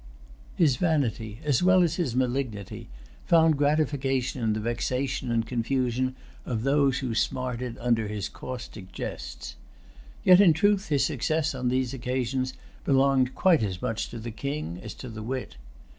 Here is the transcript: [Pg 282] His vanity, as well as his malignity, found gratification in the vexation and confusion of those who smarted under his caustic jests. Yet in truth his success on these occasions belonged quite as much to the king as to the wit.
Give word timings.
[Pg 0.57 0.65
282] 0.65 0.65
His 0.65 0.75
vanity, 1.27 1.39
as 1.45 1.61
well 1.61 1.83
as 1.83 1.97
his 1.97 2.15
malignity, 2.15 2.89
found 3.27 3.55
gratification 3.55 4.41
in 4.43 4.53
the 4.53 4.59
vexation 4.59 5.29
and 5.29 5.45
confusion 5.45 6.15
of 6.43 6.63
those 6.63 6.97
who 6.97 7.13
smarted 7.13 7.77
under 7.77 8.07
his 8.07 8.27
caustic 8.27 8.91
jests. 8.91 9.57
Yet 10.23 10.41
in 10.41 10.53
truth 10.53 10.87
his 10.87 11.05
success 11.05 11.53
on 11.53 11.67
these 11.69 11.93
occasions 11.93 12.55
belonged 12.83 13.35
quite 13.35 13.61
as 13.61 13.79
much 13.79 14.09
to 14.09 14.17
the 14.17 14.31
king 14.31 14.79
as 14.81 14.95
to 14.95 15.07
the 15.07 15.21
wit. 15.21 15.57